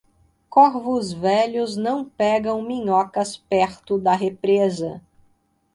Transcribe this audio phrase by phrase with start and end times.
[0.49, 4.99] Corvos velhos não pegam minhocas perto da represa.